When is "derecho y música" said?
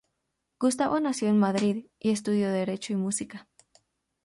2.51-3.47